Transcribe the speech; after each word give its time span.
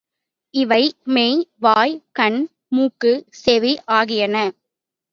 இவை 0.53 0.83
மெய், 1.07 1.37
வாய், 1.57 1.95
கண், 2.11 2.39
மூக்கு, 2.69 3.13
செவி 3.43 3.73
ஆகியன. 3.91 4.35